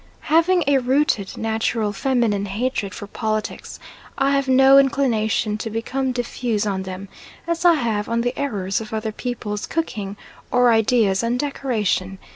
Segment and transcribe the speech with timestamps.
[0.33, 3.77] Having a rooted, natural, feminine hatred for politics
[4.17, 7.07] I have no inclination to become diffuse on them,
[7.45, 10.17] as I have on the errors of other people's cooking
[10.51, 12.17] or ideas on decoration.